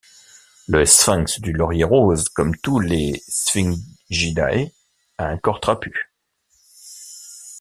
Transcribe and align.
Le 0.67 0.83
Sphinx 0.83 1.39
du 1.41 1.53
laurier-rose, 1.53 2.27
comme 2.29 2.55
tous 2.57 2.79
les 2.79 3.21
Sphingidae 3.27 4.73
a 5.19 5.25
un 5.27 5.37
corps 5.37 5.59
trapu. 5.59 6.11